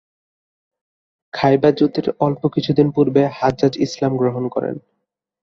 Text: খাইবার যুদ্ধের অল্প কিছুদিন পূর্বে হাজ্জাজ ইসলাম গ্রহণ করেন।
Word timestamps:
খাইবার 1.33 1.73
যুদ্ধের 1.75 2.07
অল্প 2.19 2.41
কিছুদিন 2.47 2.87
পূর্বে 2.95 3.21
হাজ্জাজ 3.37 3.73
ইসলাম 3.77 4.11
গ্রহণ 4.17 4.43
করেন। 4.49 4.75